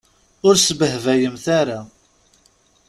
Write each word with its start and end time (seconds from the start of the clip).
Ur 0.47 0.55
sbehbayemt 0.59 1.45
ara. 1.59 1.79